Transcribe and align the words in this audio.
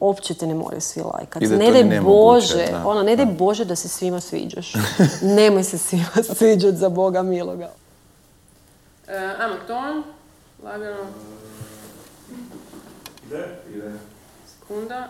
opće 0.00 0.34
te 0.34 0.46
ne 0.46 0.54
moraju 0.54 0.80
svi 0.80 1.02
lajkati. 1.02 1.46
Ne 1.46 1.70
daj 1.70 2.00
Bože, 2.00 2.66
da, 2.70 2.86
ono, 2.86 3.02
ne 3.02 3.16
daj 3.16 3.26
Bože 3.26 3.64
da 3.64 3.76
se 3.76 3.88
svima 3.88 4.20
sviđaš. 4.20 4.72
Nemoj 5.36 5.64
se 5.64 5.78
svima 5.78 6.22
sviđati 6.38 6.76
za 6.76 6.88
Boga 6.88 7.22
miloga. 7.22 7.70
E, 9.08 9.16
ajmo 9.38 9.56
ton, 9.66 10.02
lagano, 10.64 11.06
sekunda. 14.46 15.08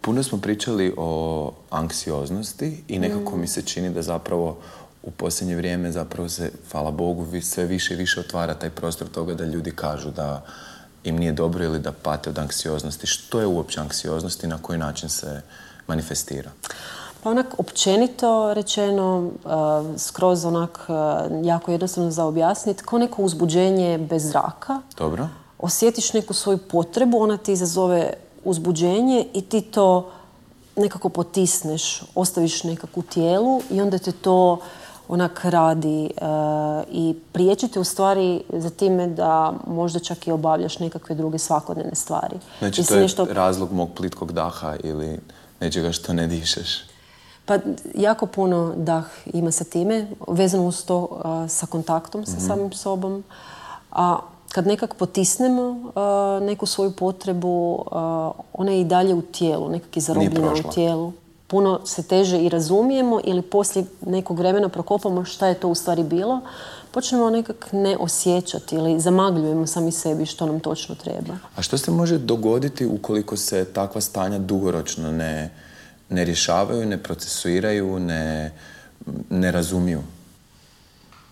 Puno 0.00 0.22
smo 0.22 0.38
pričali 0.38 0.94
o 0.96 1.52
anksioznosti 1.70 2.84
i 2.88 2.98
nekako 2.98 3.36
mi 3.36 3.46
se 3.46 3.62
čini 3.62 3.90
da 3.90 4.02
zapravo 4.02 4.58
u 5.02 5.10
posljednje 5.10 5.56
vrijeme 5.56 5.92
zapravo 5.92 6.28
se, 6.28 6.50
hvala 6.70 6.90
Bogu, 6.90 7.26
sve 7.42 7.64
više 7.64 7.94
i 7.94 7.96
više 7.96 8.20
otvara 8.20 8.54
taj 8.54 8.70
prostor 8.70 9.08
toga 9.08 9.34
da 9.34 9.44
ljudi 9.44 9.70
kažu 9.70 10.10
da 10.10 10.46
im 11.04 11.16
nije 11.16 11.32
dobro 11.32 11.64
ili 11.64 11.78
da 11.78 11.92
pate 11.92 12.30
od 12.30 12.38
anksioznosti. 12.38 13.06
Što 13.06 13.40
je 13.40 13.46
uopće 13.46 13.80
anksioznost 13.80 14.44
i 14.44 14.46
na 14.46 14.58
koji 14.62 14.78
način 14.78 15.08
se 15.08 15.42
manifestira? 15.86 16.50
Pa 17.22 17.30
onak 17.30 17.46
općenito 17.58 18.54
rečeno, 18.54 19.18
uh, 19.18 19.98
skroz 19.98 20.44
onak 20.44 20.80
uh, 20.88 20.96
jako 21.46 21.70
jednostavno 21.70 22.10
za 22.10 22.24
objasniti, 22.24 22.82
kao 22.82 22.98
neko 22.98 23.22
uzbuđenje 23.22 23.98
bez 23.98 24.22
zraka. 24.22 24.80
Dobro? 24.98 25.28
Osjetiš 25.58 26.12
neku 26.12 26.34
svoju 26.34 26.58
potrebu, 26.58 27.18
ona 27.18 27.36
ti 27.36 27.52
izazove 27.52 28.12
uzbuđenje 28.44 29.26
i 29.34 29.42
ti 29.42 29.60
to 29.60 30.10
nekako 30.76 31.08
potisneš, 31.08 32.02
ostaviš 32.14 32.64
nekako 32.64 33.00
u 33.00 33.02
tijelu 33.02 33.62
i 33.70 33.80
onda 33.80 33.98
te 33.98 34.12
to 34.12 34.58
onak 35.10 35.44
radi 35.44 36.10
uh, 36.20 36.26
i 36.92 37.14
priječite 37.32 37.80
u 37.80 37.84
stvari 37.84 38.42
za 38.52 38.70
time 38.70 39.06
da 39.06 39.52
možda 39.66 39.98
čak 39.98 40.26
i 40.26 40.32
obavljaš 40.32 40.78
nekakve 40.78 41.14
druge 41.14 41.38
svakodnevne 41.38 41.94
stvari. 41.94 42.36
Znači 42.58 42.84
to 42.86 42.94
je 42.94 43.02
nešto- 43.02 43.26
razlog 43.30 43.72
mog 43.72 43.88
plitkog 43.96 44.32
daha 44.32 44.76
ili 44.82 45.18
nečega 45.60 45.92
što 45.92 46.12
ne 46.12 46.26
dišeš. 46.26 46.84
Pa 47.44 47.58
jako 47.94 48.26
puno 48.26 48.72
dah 48.76 49.04
ima 49.26 49.50
sa 49.50 49.64
time, 49.64 50.06
vezano 50.28 50.66
uz 50.66 50.84
to 50.84 51.20
a, 51.24 51.48
sa 51.48 51.66
kontaktom 51.66 52.26
sa 52.26 52.40
samim 52.40 52.72
sobom. 52.72 53.24
A 53.92 54.18
kad 54.52 54.66
nekak 54.66 54.94
potisnemo 54.94 55.92
a, 55.94 56.38
neku 56.42 56.66
svoju 56.66 56.90
potrebu, 56.90 57.84
ona 58.52 58.72
je 58.72 58.80
i 58.80 58.84
dalje 58.84 59.14
u 59.14 59.22
tijelu, 59.22 59.68
nekak 59.68 59.96
je 59.96 60.02
zarobljena 60.02 60.52
u 60.52 60.72
tijelu. 60.74 61.12
Puno 61.50 61.86
se 61.86 62.02
teže 62.02 62.38
i 62.38 62.48
razumijemo 62.48 63.20
ili 63.24 63.42
poslije 63.42 63.84
nekog 64.06 64.38
vremena 64.38 64.68
prokopamo 64.68 65.24
šta 65.24 65.46
je 65.46 65.54
to 65.54 65.68
u 65.68 65.74
stvari 65.74 66.02
bilo, 66.02 66.40
počnemo 66.90 67.30
nekak 67.30 67.68
ne 67.72 67.96
osjećati 67.96 68.76
ili 68.76 69.00
zamagljujemo 69.00 69.66
sami 69.66 69.92
sebi 69.92 70.26
što 70.26 70.46
nam 70.46 70.60
točno 70.60 70.94
treba. 70.94 71.34
A 71.56 71.62
što 71.62 71.78
se 71.78 71.90
može 71.90 72.18
dogoditi 72.18 72.86
ukoliko 72.86 73.36
se 73.36 73.64
takva 73.64 74.00
stanja 74.00 74.38
dugoročno 74.38 75.10
ne, 75.10 75.50
ne 76.08 76.24
rješavaju, 76.24 76.86
ne 76.86 77.02
procesuiraju, 77.02 77.98
ne, 77.98 78.52
ne 79.30 79.50
razumiju? 79.50 80.02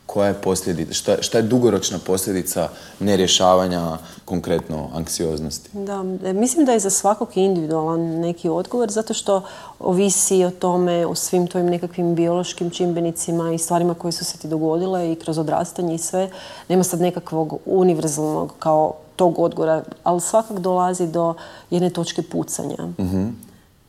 Koja 0.09 0.29
je 0.29 0.35
posljedica, 0.35 0.95
šta, 0.95 1.17
šta 1.23 1.39
je 1.39 1.43
dugoročna 1.43 1.99
posljedica 2.07 2.69
nerješavanja 3.01 3.99
konkretno 4.25 4.89
anksioznosti? 4.95 5.71
Da, 5.73 6.05
e, 6.25 6.33
mislim 6.33 6.67
da 6.67 6.73
je 6.73 6.79
za 6.79 6.91
svakog 6.91 7.29
individualan 7.35 8.01
neki 8.01 8.49
odgovor, 8.49 8.91
zato 8.91 9.15
što 9.15 9.43
ovisi 9.79 10.45
o 10.45 10.51
tome, 10.51 11.07
o 11.07 11.15
svim 11.15 11.47
tvojim 11.47 11.69
nekakvim 11.71 12.15
biološkim 12.15 12.71
čimbenicima 12.71 13.53
i 13.53 13.59
stvarima 13.59 13.95
koje 13.95 14.13
su 14.13 14.25
se 14.25 14.39
ti 14.39 14.49
dogodile 14.49 15.13
i 15.13 15.17
kroz 15.17 15.39
odrastanje 15.39 15.95
i 15.95 15.99
sve. 15.99 16.31
Nema 16.69 16.85
sad 16.85 17.01
nekakvog 17.01 17.59
univerzalnog 17.67 18.55
kao 18.59 18.95
tog 19.17 19.39
odgovora, 19.39 19.83
ali 20.05 20.21
svakak 20.21 20.59
dolazi 20.59 21.07
do 21.07 21.35
jedne 21.71 21.91
točke 21.91 22.23
pucanja. 22.23 22.89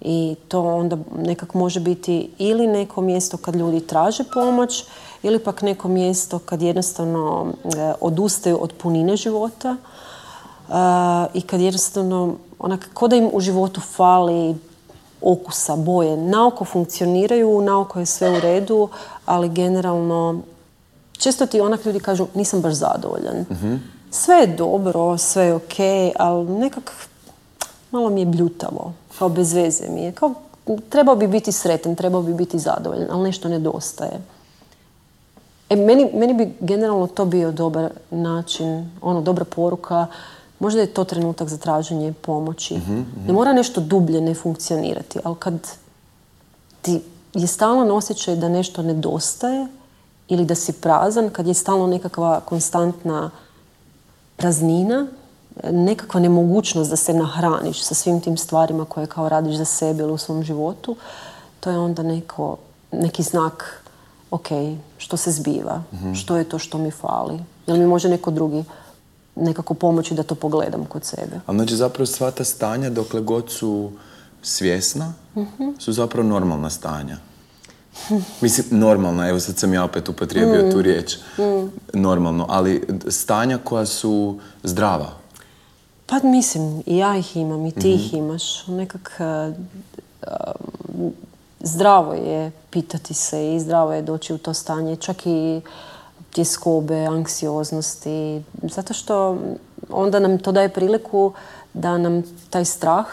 I 0.02 0.36
to 0.48 0.64
onda 0.64 0.98
nekak 1.18 1.54
može 1.54 1.80
biti 1.80 2.30
ili 2.38 2.68
neko 2.68 3.02
mjesto 3.02 3.38
kad 3.38 3.56
ljudi 3.56 3.80
traže 3.80 4.24
pomoć 4.34 4.86
ili 5.24 5.40
pak 5.40 5.62
neko 5.62 5.88
mjesto 5.88 6.40
kad 6.40 6.62
jednostavno 6.62 7.48
e, 7.64 7.94
odustaju 8.02 8.64
od 8.64 8.74
punine 8.74 9.18
života 9.18 9.76
e, 9.76 10.74
i 11.34 11.42
kad 11.42 11.62
jednostavno 11.62 12.36
onak 12.60 12.90
ko 12.94 13.08
da 13.08 13.16
im 13.16 13.30
u 13.34 13.40
životu 13.40 13.82
fali 13.82 14.56
okusa, 15.22 15.76
boje. 15.76 16.18
Naoko 16.18 16.66
funkcioniraju, 16.66 17.62
naoko 17.62 18.00
je 18.00 18.06
sve 18.06 18.38
u 18.38 18.40
redu, 18.40 18.90
ali 19.26 19.50
generalno 19.50 20.42
često 21.12 21.46
ti 21.46 21.62
onak 21.62 21.86
ljudi 21.86 22.00
kažu 22.00 22.28
nisam 22.34 22.62
baš 22.62 22.74
zadovoljan. 22.74 23.46
Sve 24.12 24.36
je 24.36 24.48
dobro, 24.48 25.18
sve 25.18 25.46
je 25.46 25.54
ok, 25.54 25.78
ali 26.16 26.50
nekak 26.50 26.92
malo 27.92 28.10
mi 28.10 28.22
je 28.22 28.26
bljutavo, 28.26 28.94
kao 29.20 29.30
bez 29.30 29.54
veze 29.54 29.90
mi 29.90 30.02
je. 30.02 30.12
Kao, 30.12 30.34
trebao 30.90 31.16
bi 31.16 31.28
biti 31.28 31.52
sretan, 31.52 31.96
trebao 31.96 32.22
bi 32.22 32.34
biti 32.34 32.60
zadovoljan, 32.60 33.08
ali 33.12 33.24
nešto 33.24 33.50
nedostaje. 33.50 34.22
E, 35.70 35.76
meni, 35.76 36.10
meni 36.14 36.34
bi 36.34 36.54
generalno 36.60 37.08
to 37.08 37.26
bio 37.26 37.52
dobar 37.52 37.90
način, 38.12 38.92
ono, 39.02 39.22
dobra 39.22 39.46
poruka. 39.46 40.08
Možda 40.60 40.82
je 40.82 40.94
to 40.94 41.04
trenutak 41.04 41.48
za 41.48 41.58
traženje 41.58 42.14
pomoći. 42.14 42.76
Ne 43.28 43.34
mora 43.34 43.54
nešto 43.54 43.82
dublje 43.82 44.22
ne 44.22 44.34
funkcionirati, 44.34 45.20
ali 45.24 45.36
kad 45.40 45.54
ti 46.82 47.02
je 47.34 47.48
stalno 47.48 47.96
osjećaj 47.96 48.36
da 48.36 48.50
nešto 48.50 48.82
nedostaje 48.82 49.68
ili 50.28 50.46
da 50.46 50.56
si 50.56 50.74
prazan, 50.74 51.30
kad 51.30 51.48
je 51.48 51.54
stalno 51.54 51.88
nekakva 51.88 52.40
konstantna 52.40 53.32
praznina, 54.36 55.08
nekakva 55.72 56.20
nemogućnost 56.20 56.90
da 56.90 56.96
se 56.96 57.14
nahraniš 57.14 57.84
sa 57.84 57.94
svim 57.94 58.22
tim 58.22 58.38
stvarima 58.38 58.86
koje 58.86 59.08
kao 59.08 59.30
radiš 59.30 59.56
za 59.56 59.66
sebe 59.66 60.04
ili 60.04 60.12
u 60.12 60.18
svom 60.18 60.44
životu, 60.44 60.96
to 61.60 61.70
je 61.70 61.78
onda 61.78 62.04
neko, 62.04 62.58
neki 62.92 63.24
znak 63.24 63.84
ok, 64.32 64.48
što 64.98 65.18
se 65.18 65.32
zbiva, 65.32 65.84
što 66.16 66.38
je 66.38 66.44
to 66.44 66.60
što 66.60 66.78
mi 66.78 66.92
fali. 66.92 67.40
Jel 67.68 67.78
mi 67.78 67.86
može 67.86 68.10
neko 68.10 68.32
drugi 68.32 68.64
nekako 69.36 69.74
pomoći 69.74 70.14
da 70.14 70.24
to 70.24 70.36
pogledam 70.36 70.86
kod 70.86 71.06
sebe. 71.06 71.40
A 71.46 71.54
znači 71.54 71.76
zapravo 71.76 72.06
sva 72.06 72.32
ta 72.32 72.44
stanja, 72.44 72.90
dokle 72.90 73.22
god 73.22 73.52
su 73.52 73.92
svjesna, 74.42 75.14
su 75.80 75.94
zapravo 75.94 76.28
normalna 76.28 76.70
stanja. 76.70 77.18
Mislim, 78.42 78.80
normalna, 78.80 79.30
evo 79.30 79.40
sad 79.40 79.58
sam 79.58 79.74
ja 79.74 79.84
opet 79.84 80.10
upotrijebio 80.10 80.72
tu 80.72 80.82
riječ. 80.82 81.18
Normalno, 81.94 82.46
ali 82.50 82.88
stanja 83.08 83.58
koja 83.58 83.86
su 83.86 84.40
zdrava. 84.64 85.14
Pa 86.06 86.20
mislim, 86.24 86.84
i 86.86 86.98
ja 86.98 87.18
ih 87.18 87.38
imam, 87.38 87.66
i 87.66 87.72
ti 87.72 87.94
ih 87.94 88.14
imaš. 88.14 88.68
Nekak 88.68 89.12
e, 89.20 89.54
zdravo 91.60 92.14
je 92.14 92.52
pitati 92.70 93.14
se 93.14 93.56
i 93.56 93.60
zdravo 93.60 93.94
je 93.94 94.02
doći 94.02 94.34
u 94.34 94.38
to 94.38 94.54
stanje, 94.54 94.96
čak 94.96 95.26
i 95.26 95.62
tjeskobe, 96.32 97.06
anksioznosti, 97.06 98.44
zato 98.64 98.94
što 98.94 99.38
onda 99.90 100.20
nam 100.20 100.40
to 100.40 100.52
daje 100.52 100.70
priliku 100.70 101.34
da 101.74 101.98
nam 101.98 102.24
taj 102.50 102.66
strah 102.66 103.06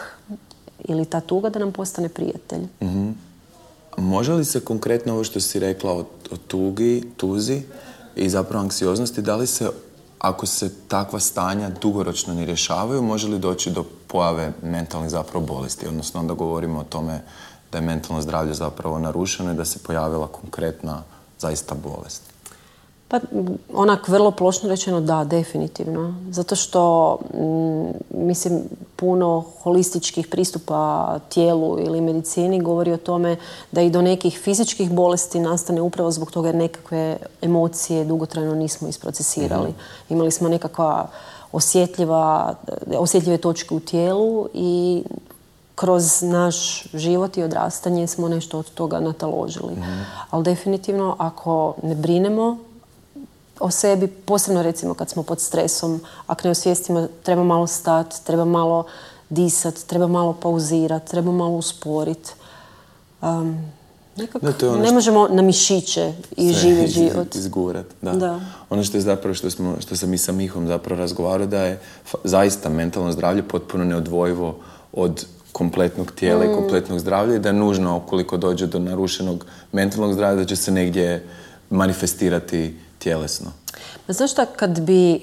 ili 0.85 1.05
ta 1.05 1.21
tuga 1.21 1.51
da 1.51 1.59
nam 1.59 1.73
postane 1.73 2.09
prijatelj. 2.09 2.67
Može 3.97 4.33
li 4.33 4.45
se 4.45 4.61
konkretno 4.61 5.13
ovo 5.13 5.25
što 5.25 5.41
si 5.41 5.59
rekla 5.59 5.93
o, 5.93 6.05
o 6.31 6.37
tugi, 6.47 7.03
tuzi 7.17 7.63
i 8.17 8.29
zapravo 8.29 8.65
anksioznosti, 8.65 9.23
da 9.23 9.37
li 9.37 9.47
se, 9.47 9.71
ako 10.19 10.47
se 10.47 10.71
takva 10.89 11.21
stanja 11.21 11.71
dugoročno 11.81 12.35
ne 12.35 12.47
rješavaju, 12.47 13.03
može 13.03 13.29
li 13.29 13.39
doći 13.39 13.71
do 13.71 13.85
pojave 14.07 14.53
mentalnih 14.63 15.11
zapravo 15.11 15.47
bolesti? 15.47 15.89
Odnosno 15.89 16.21
onda 16.21 16.35
govorimo 16.35 16.79
o 16.81 16.85
tome 16.85 17.21
da 17.77 17.81
je 17.81 17.87
mentalno 17.87 18.23
zdravlje 18.23 18.55
zapravo 18.55 18.99
narušeno 18.99 19.53
i 19.53 19.55
da 19.55 19.65
se 19.65 19.79
pojavila 19.79 20.27
konkretna 20.27 21.03
zaista 21.39 21.75
bolest. 21.75 22.23
Pa 23.09 23.21
onak 23.75 24.09
vrlo 24.09 24.31
plošno 24.31 24.69
rečeno 24.69 25.01
da, 25.01 25.25
definitivno. 25.25 26.15
Zato 26.31 26.57
što 26.57 27.15
mm, 27.35 28.17
mislim 28.27 28.63
puno 28.97 29.45
holističkih 29.63 30.27
pristupa 30.27 31.19
tijelu 31.29 31.79
ili 31.81 32.01
medicini 32.01 32.63
govori 32.63 32.93
o 32.93 32.97
tome 32.97 33.37
da 33.73 33.83
i 33.83 33.91
do 33.91 34.03
nekih 34.03 34.39
fizičkih 34.39 34.91
bolesti 34.91 35.41
nastane 35.41 35.81
upravo 35.81 36.11
zbog 36.11 36.31
toga 36.31 36.49
jer 36.49 36.55
nekakve 36.55 37.17
emocije 37.43 38.05
dugotrajno 38.05 38.55
nismo 38.55 38.89
isprocesirali. 38.89 39.75
Imali 40.09 40.31
smo 40.31 40.49
nekakva 40.49 41.09
osjetljiva, 41.53 42.55
osjetljive 42.99 43.39
točke 43.39 43.75
u 43.75 43.81
tijelu 43.81 44.49
i 44.55 45.03
kroz 45.77 46.23
naš 46.23 46.57
život 46.95 47.37
i 47.37 47.43
odrastanje 47.43 48.07
smo 48.07 48.29
nešto 48.29 48.59
od 48.59 48.71
toga 48.71 49.01
nataložili. 49.01 49.73
Ali 50.31 50.45
definitivno 50.45 51.17
ako 51.19 51.75
ne 51.83 51.95
brinemo 51.95 52.59
o 53.61 53.71
sebi, 53.71 54.07
posebno 54.07 54.63
recimo 54.63 54.95
kad 54.95 55.11
smo 55.11 55.23
pod 55.23 55.41
stresom, 55.41 56.01
ako 56.27 56.41
ne 56.45 56.51
osvijestimo 56.51 57.09
treba 57.23 57.45
malo 57.45 57.67
stat, 57.67 58.15
treba 58.25 58.45
malo 58.45 58.85
disat, 59.29 59.75
treba 59.77 60.07
malo 60.07 60.33
pauzirat, 60.33 61.05
treba 61.05 61.33
malo 61.33 61.51
usporit. 61.53 62.33
Um, 63.23 63.59
Nekako 64.17 64.47
Da, 64.47 64.53
to 64.53 64.67
je 64.67 64.71
ono 64.71 64.79
ne 64.79 64.87
što- 64.87 64.95
možemo 64.95 65.29
na 65.29 65.43
mišiće 65.43 66.13
i 66.37 66.45
iz- 66.45 66.57
život. 66.89 67.35
Izgurat, 67.35 67.87
da. 68.03 68.13
Da. 68.13 68.41
Ono 68.71 68.85
što 68.85 68.97
je 68.97 69.01
zapravo, 69.01 69.35
što, 69.35 69.51
smo, 69.51 69.77
što 69.81 69.97
sam 69.97 70.15
i 70.15 70.19
sa 70.19 70.33
Mihom 70.33 70.67
zapravo 70.67 70.99
razgovarao, 70.99 71.47
da 71.47 71.63
je 71.63 71.81
zaista 72.25 72.69
mentalno 72.69 73.13
zdravlje 73.13 73.43
potpuno 73.43 73.85
neodvojivo 73.85 74.57
od 74.93 75.27
kompletnog 75.57 76.13
tijela 76.13 76.45
Mm. 76.45 76.51
i 76.51 76.55
kompletnog 76.55 76.99
zdravlja 76.99 77.35
i 77.35 77.39
da 77.39 77.49
je 77.49 77.53
nužno, 77.53 77.97
ukoliko 77.97 78.37
dođe 78.37 78.67
do 78.67 78.79
narušenog 78.79 79.47
mentalnog 79.73 80.13
zdravlja, 80.13 80.43
da 80.43 80.45
će 80.45 80.57
se 80.57 80.73
negdje 80.73 81.25
manifestirati 81.71 82.75
tjelesno. 82.99 83.53
Ma 84.09 84.15
znaš 84.15 84.33
šta, 84.33 84.47
kad 84.47 84.81
bi 84.81 85.15
e, 85.15 85.19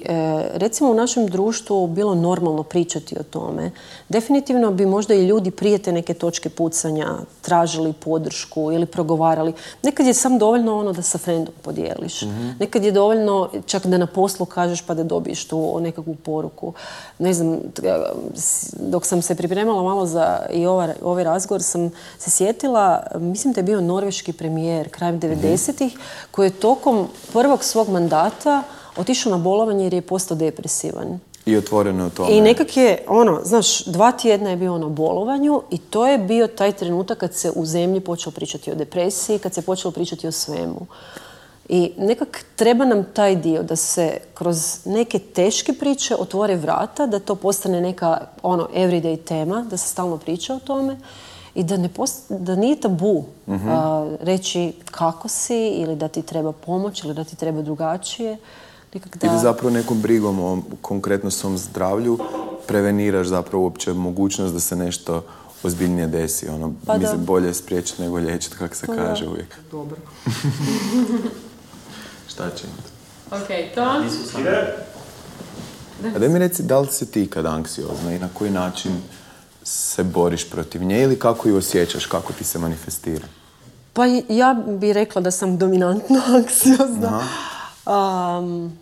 recimo 0.54 0.90
u 0.90 0.94
našem 0.94 1.26
društvu 1.26 1.86
bilo 1.86 2.14
normalno 2.14 2.62
pričati 2.62 3.16
o 3.20 3.22
tome, 3.22 3.70
definitivno 4.08 4.70
bi 4.70 4.86
možda 4.86 5.14
i 5.14 5.26
ljudi 5.26 5.50
prije 5.50 5.78
te 5.78 5.92
neke 5.92 6.14
točke 6.14 6.48
pucanja 6.48 7.08
tražili 7.40 7.92
podršku 7.92 8.72
ili 8.72 8.86
progovarali. 8.86 9.52
Nekad 9.82 10.06
je 10.06 10.14
sam 10.14 10.38
dovoljno 10.38 10.78
ono 10.78 10.92
da 10.92 11.02
sa 11.02 11.18
frendom 11.18 11.54
podijeliš. 11.62 12.22
Nekad 12.60 12.84
je 12.84 12.92
dovoljno 12.92 13.50
čak 13.66 13.86
da 13.86 13.98
na 13.98 14.06
poslu 14.06 14.46
kažeš 14.46 14.82
pa 14.82 14.94
da 14.94 15.02
dobiješ 15.04 15.44
tu 15.44 15.80
nekakvu 15.80 16.14
poruku. 16.14 16.72
Ne 17.18 17.32
znam, 17.34 17.54
e, 17.54 17.58
dok 18.72 19.06
sam 19.06 19.22
se 19.22 19.34
pripremala 19.34 19.82
malo 19.82 20.06
za 20.06 20.38
i 20.52 20.66
ova- 20.66 20.94
ovaj 21.02 21.24
razgovor 21.24 21.62
sam 21.62 21.90
se 22.18 22.30
sjetila, 22.30 23.02
mislim 23.14 23.52
da 23.52 23.60
je 23.60 23.64
bio 23.64 23.80
norveški 23.80 24.32
premijer 24.32 24.88
krajem 24.90 25.20
90-ih 25.20 25.98
koji 26.30 26.46
je 26.46 26.50
tokom 26.60 27.08
prvog 27.32 27.64
svog 27.64 27.88
mandata 27.88 28.53
otišao 28.96 29.32
na 29.32 29.38
bolovanje 29.38 29.84
jer 29.84 29.94
je 29.94 30.02
postao 30.02 30.36
depresivan. 30.36 31.20
I 31.46 31.56
otvoreno 31.56 32.02
je 32.02 32.06
o 32.06 32.10
tome. 32.10 32.32
I 32.32 32.40
nekak 32.40 32.76
je, 32.76 33.04
ono, 33.08 33.40
znaš, 33.44 33.84
dva 33.84 34.12
tjedna 34.12 34.50
je 34.50 34.56
bio 34.56 34.78
na 34.78 34.88
bolovanju 34.88 35.62
i 35.70 35.78
to 35.78 36.06
je 36.06 36.18
bio 36.18 36.46
taj 36.46 36.72
trenutak 36.72 37.18
kad 37.18 37.34
se 37.34 37.52
u 37.54 37.66
zemlji 37.66 38.00
počelo 38.00 38.32
pričati 38.32 38.72
o 38.72 38.74
depresiji, 38.74 39.38
kad 39.38 39.54
se 39.54 39.62
počelo 39.62 39.92
pričati 39.92 40.26
o 40.26 40.32
svemu. 40.32 40.86
I 41.68 41.92
nekak 41.98 42.44
treba 42.56 42.84
nam 42.84 43.04
taj 43.14 43.36
dio 43.36 43.62
da 43.62 43.76
se 43.76 44.18
kroz 44.34 44.78
neke 44.84 45.18
teške 45.18 45.72
priče 45.72 46.16
otvore 46.16 46.56
vrata, 46.56 47.06
da 47.06 47.18
to 47.18 47.34
postane 47.34 47.80
neka 47.80 48.20
ono 48.42 48.68
everyday 48.74 49.24
tema, 49.24 49.66
da 49.70 49.76
se 49.76 49.88
stalno 49.88 50.16
priča 50.16 50.54
o 50.54 50.58
tome 50.58 50.96
i 51.54 51.64
da, 51.64 51.76
ne 51.76 51.88
post- 51.88 52.24
da 52.30 52.56
nije 52.56 52.76
tabu 52.76 53.24
a, 53.48 54.06
reći 54.20 54.72
kako 54.84 55.28
si 55.28 55.68
ili 55.68 55.96
da 55.96 56.08
ti 56.08 56.22
treba 56.22 56.52
pomoć 56.52 57.04
ili 57.04 57.14
da 57.14 57.24
ti 57.24 57.36
treba 57.36 57.62
drugačije. 57.62 58.36
Nekak 58.94 59.16
da 59.18 59.38
zapravo 59.38 59.70
nekom 59.70 60.00
brigom 60.00 60.40
o 60.40 60.58
konkretno 60.82 61.30
svom 61.30 61.58
zdravlju 61.58 62.18
preveniraš 62.66 63.26
zapravo 63.26 63.64
uopće 63.64 63.92
mogućnost 63.92 64.54
da 64.54 64.60
se 64.60 64.76
nešto 64.76 65.24
ozbiljnije 65.62 66.06
desi. 66.06 66.48
Ono, 66.48 66.72
Pa 66.86 66.96
mislim, 66.96 67.18
da. 67.18 67.24
bolje 67.24 67.46
je 67.46 67.54
spriječiti 67.54 68.02
nego 68.02 68.16
liječiti, 68.16 68.56
kako 68.56 68.74
se 68.74 68.86
Pa 68.86 68.94
da. 68.94 68.98
kaže 68.98 69.28
uvijek. 69.28 69.58
Dobro. 69.70 69.96
Šta 72.28 72.50
će? 72.50 72.64
Ok, 73.30 73.48
ton. 73.74 74.04
A 76.06 76.18
daj 76.18 76.28
mi 76.28 76.38
reci, 76.38 76.62
da 76.62 76.78
li 76.78 76.86
si 76.86 77.06
ti 77.06 77.26
kad 77.26 77.46
anksiozna 77.46 78.12
i 78.12 78.18
na 78.18 78.28
koji 78.28 78.50
način 78.50 78.92
se 79.64 80.02
boriš 80.02 80.50
protiv 80.50 80.82
nje 80.82 81.02
ili 81.02 81.18
kako 81.18 81.48
ju 81.48 81.56
osjećaš, 81.56 82.06
kako 82.06 82.32
ti 82.32 82.44
se 82.44 82.58
manifestira? 82.58 83.26
Pa 83.92 84.04
ja 84.28 84.56
bi 84.66 84.92
rekla 84.92 85.20
da 85.20 85.30
sam 85.30 85.58
dominantno 85.58 86.20
anksiozna. 86.36 87.20
Am, 87.84 88.78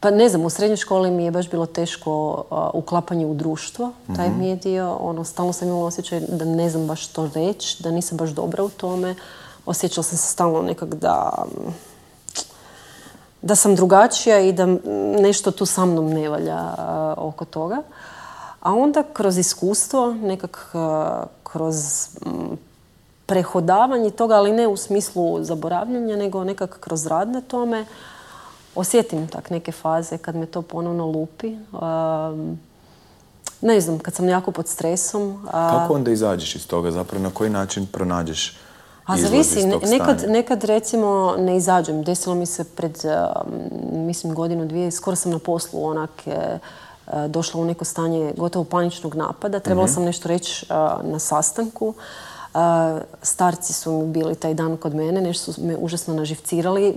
pa 0.00 0.10
ne 0.10 0.28
znam, 0.28 0.44
u 0.44 0.50
srednjoj 0.50 0.76
školi 0.76 1.10
mi 1.10 1.24
je 1.24 1.30
baš 1.30 1.50
bilo 1.50 1.66
teško 1.66 2.44
uklapanje 2.74 3.26
u 3.26 3.34
društvo. 3.34 3.92
Taj 4.16 4.30
mi 4.38 4.48
je 4.48 4.56
dio, 4.56 4.92
ono, 4.94 5.24
stalno 5.24 5.52
sam 5.52 5.68
imala 5.68 5.86
osjećaj 5.86 6.20
da 6.20 6.44
ne 6.44 6.70
znam 6.70 6.86
baš 6.86 7.04
što 7.04 7.30
reći, 7.34 7.82
da 7.82 7.90
nisam 7.90 8.18
baš 8.18 8.30
dobra 8.30 8.64
u 8.64 8.68
tome. 8.68 9.14
Osjećala 9.66 10.02
sam 10.02 10.18
se 10.18 10.32
stalno 10.32 10.62
nekak 10.62 10.94
da 10.94 11.44
da 13.42 13.54
sam 13.54 13.74
drugačija 13.76 14.40
i 14.40 14.52
da 14.52 14.66
nešto 15.20 15.50
tu 15.50 15.66
sa 15.66 15.84
mnom 15.84 16.10
ne 16.10 16.28
valja 16.28 16.74
oko 17.16 17.44
toga. 17.44 17.82
A 18.60 18.74
onda 18.74 19.02
kroz 19.12 19.38
iskustvo, 19.38 20.14
nekak 20.14 20.70
a, 20.74 21.24
kroz 21.42 21.76
mm, 22.26 22.56
prehodavanje 23.26 24.10
toga, 24.10 24.34
ali 24.34 24.52
ne 24.52 24.68
u 24.68 24.76
smislu 24.76 25.44
zaboravljanja, 25.44 26.16
nego 26.16 26.44
nekak 26.44 26.80
kroz 26.80 27.06
rad 27.06 27.28
na 27.28 27.40
tome, 27.40 27.84
osjetim 28.74 29.28
tak 29.28 29.50
neke 29.50 29.72
faze 29.72 30.18
kad 30.18 30.36
me 30.36 30.46
to 30.46 30.62
ponovno 30.62 31.06
lupi. 31.06 31.56
Ne 33.60 33.80
znam, 33.80 33.98
kad 33.98 34.14
sam 34.14 34.28
jako 34.28 34.50
pod 34.50 34.68
stresom. 34.68 35.46
Kako 35.50 35.94
onda 35.94 36.10
izađeš 36.10 36.56
iz 36.56 36.66
toga? 36.66 36.90
Zapravo 36.90 37.22
na 37.24 37.30
koji 37.30 37.50
način 37.50 37.86
pronađeš 37.86 38.58
a 39.06 39.16
zavisi, 39.16 39.66
nekad, 39.66 40.24
nekad 40.28 40.64
recimo 40.64 41.34
ne 41.38 41.56
izađem. 41.56 42.02
Desilo 42.02 42.34
mi 42.34 42.46
se 42.46 42.64
pred, 42.64 42.98
mislim, 43.92 44.34
godinu, 44.34 44.66
dvije, 44.66 44.90
skoro 44.90 45.16
sam 45.16 45.32
na 45.32 45.38
poslu 45.38 45.84
onak 45.84 46.10
e, 46.26 46.30
e, 46.30 46.58
došla 47.28 47.60
u 47.60 47.64
neko 47.64 47.84
stanje 47.84 48.32
gotovo 48.36 48.64
paničnog 48.64 49.14
napada. 49.14 49.60
Trebala 49.60 49.86
Mhm. 49.86 49.94
sam 49.94 50.04
nešto 50.04 50.28
reći 50.28 50.66
na 51.02 51.18
sastanku. 51.18 51.94
Starci 53.22 53.72
su 53.72 53.92
mi 53.92 54.06
bili 54.06 54.34
taj 54.34 54.54
dan 54.54 54.76
kod 54.76 54.94
mene, 54.94 55.20
nešto 55.20 55.52
su 55.52 55.62
me 55.62 55.76
užasno 55.76 56.14
naživcirali. 56.14 56.96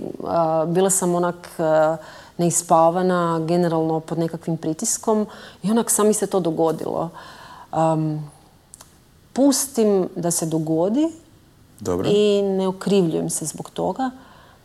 Bila 0.66 0.90
sam 0.90 1.14
onak 1.14 1.48
neispavana, 2.38 3.40
generalno 3.40 4.00
pod 4.00 4.18
nekakvim 4.18 4.56
pritiskom 4.56 5.26
i 5.62 5.70
onak 5.70 5.90
sam 5.90 6.06
mi 6.06 6.14
se 6.14 6.26
to 6.26 6.40
dogodilo. 6.40 7.10
Um, 7.72 8.30
pustim 9.32 10.08
da 10.16 10.30
se 10.30 10.46
dogodi 10.46 11.08
Dobro. 11.80 12.08
i 12.08 12.42
ne 12.42 12.68
okrivljujem 12.68 13.30
se 13.30 13.46
zbog 13.46 13.70
toga. 13.70 14.10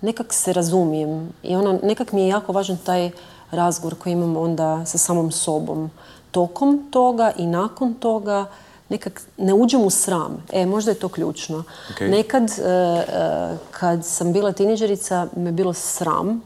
Nekak 0.02 0.34
se 0.34 0.54
razumijem 0.54 1.34
i 1.44 1.56
ono, 1.56 1.80
nekak 1.84 2.12
mi 2.12 2.22
je 2.22 2.28
jako 2.28 2.52
važan 2.52 2.78
taj 2.78 3.12
razgovor 3.52 3.96
koji 3.96 4.14
imam 4.14 4.38
onda 4.38 4.86
sa 4.86 4.98
samom 4.98 5.32
sobom. 5.32 5.90
Tokom 6.32 6.88
toga 6.92 7.32
i 7.38 7.48
nakon 7.48 7.94
toga 7.94 8.46
nekak 8.90 9.22
ne 9.38 9.54
uđem 9.54 9.82
u 9.82 9.90
sram. 9.90 10.44
E, 10.52 10.66
možda 10.66 10.92
je 10.92 11.00
to 11.00 11.10
ključno. 11.10 11.64
Ok. 11.92 12.02
Nekad, 12.02 12.44
e, 12.44 12.64
e, 12.64 13.58
kad 13.72 14.06
sam 14.06 14.34
bila 14.34 14.52
tineđerica, 14.52 15.28
me 15.36 15.52
bilo 15.52 15.74
sram. 15.74 16.42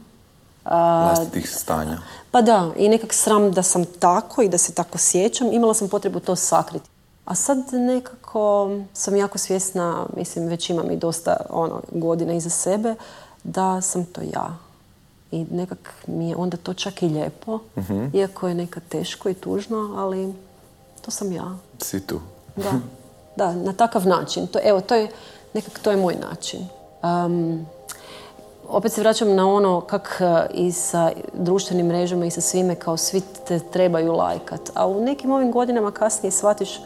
a, 0.64 1.04
vlastitih 1.04 1.50
stanja. 1.50 1.98
pa 2.30 2.42
da, 2.42 2.70
i 2.76 2.88
nekak 2.88 3.12
sram 3.12 3.52
da 3.52 3.62
sam 3.62 3.84
tako 3.84 4.42
i 4.42 4.48
da 4.48 4.58
se 4.58 4.72
tako 4.72 4.98
sjećam. 4.98 5.52
Imala 5.52 5.74
sam 5.74 5.88
potrebu 5.88 6.20
to 6.20 6.36
sakriti. 6.36 6.88
A 7.24 7.34
sad 7.34 7.58
nekako 7.72 8.70
sam 8.92 9.16
jako 9.16 9.38
svjesna, 9.38 10.06
mislim 10.16 10.46
već 10.46 10.70
imam 10.70 10.90
i 10.90 10.96
dosta 10.96 11.36
ono, 11.50 11.80
godina 11.90 12.32
iza 12.32 12.50
sebe, 12.50 12.94
da 13.44 13.80
sam 13.80 14.04
to 14.04 14.20
ja. 14.32 14.56
I 15.30 15.46
nekak 15.50 15.94
mi 16.06 16.28
je 16.28 16.36
onda 16.36 16.56
to 16.56 16.74
čak 16.74 17.02
i 17.02 17.08
lijepo, 17.08 17.58
iako 18.12 18.48
je 18.48 18.54
nekad 18.54 18.82
teško 18.88 19.28
i 19.28 19.34
tužno, 19.34 19.94
ali 19.96 20.34
to 21.02 21.10
sam 21.10 21.32
ja. 21.32 21.56
Si 21.78 22.06
tu. 22.06 22.20
Da, 22.56 22.72
da, 23.36 23.52
na 23.52 23.72
takav 23.72 24.06
način. 24.06 24.46
To, 24.46 24.58
evo, 24.62 24.80
to 24.80 24.94
je, 24.94 25.08
nekak 25.54 25.78
to 25.78 25.90
je 25.90 25.96
moj 25.96 26.14
način. 26.30 26.66
Um, 27.02 27.66
opet 28.68 28.92
se 28.92 29.00
vraćam 29.00 29.34
na 29.34 29.48
ono 29.48 29.80
kak 29.80 30.20
e, 30.20 30.46
i 30.54 30.72
sa 30.72 31.10
društvenim 31.32 31.86
mrežama 31.86 32.26
i 32.26 32.30
sa 32.30 32.40
svime 32.40 32.74
kao 32.74 32.96
svi 32.96 33.22
te 33.48 33.58
trebaju 33.58 34.12
lajkat. 34.12 34.70
A 34.74 34.86
u 34.86 35.00
nekim 35.00 35.32
ovim 35.32 35.52
godinama 35.52 35.90
kasnije 35.90 36.30
shvatiš 36.30 36.80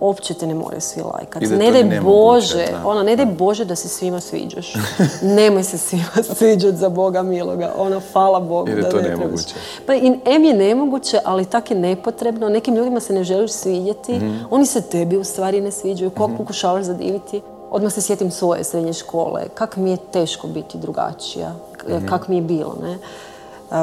uopće 0.00 0.34
te 0.34 0.46
ne 0.46 0.54
moraju 0.54 0.80
svi 0.80 1.02
lajkat. 1.02 1.42
I 1.42 1.46
da 1.46 1.54
je 1.54 1.58
Ne 1.72 1.84
daj 1.84 2.00
Bože, 2.00 2.66
da. 2.72 2.86
ono, 2.86 3.02
ne 3.02 3.16
daj 3.16 3.26
Bože 3.28 3.64
da 3.64 3.74
se 3.74 3.88
svima 3.88 4.20
sviđaš. 4.20 4.74
Nemoj 5.36 5.64
se 5.64 5.78
svima 5.78 6.04
sviđat 6.36 6.74
za 6.74 6.88
Boga 6.88 7.22
miloga. 7.22 7.72
Ono, 7.78 8.00
hvala 8.12 8.40
Bogu 8.40 8.68
da 8.72 8.90
to 8.90 8.96
ne 8.96 9.02
trebaš. 9.02 9.18
nemoguće. 9.20 9.54
Pa 9.86 9.94
i 9.94 10.06
M 10.26 10.44
je 10.44 10.54
nemoguće, 10.54 11.20
ali 11.24 11.44
tak 11.44 11.70
je 11.70 11.76
nepotrebno. 11.78 12.48
Nekim 12.48 12.74
ljudima 12.74 13.00
se 13.00 13.12
ne 13.12 13.24
želiš 13.24 13.50
svidjeti. 13.52 14.12
Mhm. 14.14 14.36
Oni 14.50 14.66
se 14.66 14.80
tebi 14.82 15.16
u 15.16 15.24
stvari 15.24 15.60
ne 15.60 15.70
sviđaju. 15.70 16.10
Kog 16.10 16.30
pokušavaš 16.38 16.84
zadiviti? 16.84 17.40
Odmah 17.70 17.92
se 17.92 18.00
sjetim 18.00 18.30
svoje 18.30 18.64
srednje 18.64 18.92
škole. 18.92 19.42
Kak 19.48 19.76
mi 19.76 19.90
je 19.90 19.96
teško 20.06 20.46
biti 20.46 20.78
drugačija. 20.78 21.52
K- 21.72 21.88
Mhm. 21.88 22.06
Kak 22.06 22.28
mi 22.28 22.36
je 22.36 22.42
bilo, 22.42 22.76
ne? 22.82 22.98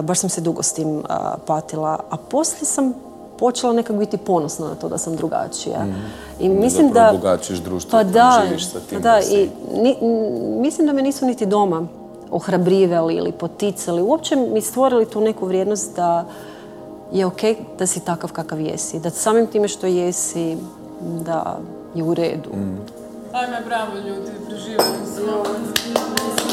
Baš 0.01 0.19
sam 0.19 0.29
se 0.29 0.41
dugo 0.41 0.63
s 0.63 0.74
tim 0.74 1.03
a, 1.10 1.36
patila. 1.39 2.00
A 2.10 2.17
poslije 2.19 2.65
sam 2.65 2.93
počela 3.36 3.74
nekak 3.74 3.96
biti 3.96 4.18
ponosna 4.18 4.68
na 4.68 4.75
to 4.75 4.89
da 4.89 4.98
sam 4.98 5.15
drugačija. 5.15 5.86
I 6.39 6.50
mislim. 6.50 6.88
Zapravo 6.88 7.12
da... 7.12 7.18
obogaćuješ 7.18 7.60
društvo 7.60 7.92
Pa 7.92 8.04
da, 8.04 8.42
živiš 8.48 8.65
sa 8.65 8.80
tim 8.80 8.98
pa 8.98 9.00
da, 9.01 9.15
da 9.15 9.22
si- 9.22 9.36
i 9.36 9.50
ni- 9.74 9.98
mislim 10.60 10.88
da 10.88 10.94
me 10.94 11.01
nisu 11.01 11.25
niti 11.25 11.46
doma 11.46 11.88
ohrabrivali 12.32 13.15
ili 13.15 13.32
poticali. 13.32 14.01
Uopće 14.01 14.36
mi 14.36 14.62
stvorili 14.62 15.06
tu 15.06 15.22
neku 15.22 15.46
vrijednost 15.46 15.96
da 15.96 16.25
je 17.12 17.25
ok 17.25 17.42
da 17.80 17.88
si 17.88 18.00
takav 18.00 18.32
kakav 18.32 18.62
jesi. 18.62 19.00
Da 19.00 19.10
samim 19.10 19.48
time 19.48 19.68
što 19.68 19.88
jesi, 19.88 20.58
da 21.01 21.58
je 21.96 22.04
u 22.04 22.13
redu. 22.13 22.50
Ajme, 23.34 23.58
bravo 23.65 23.92
ljudi, 23.98 24.32
preživjeli 24.48 24.84
smo. 25.08 26.45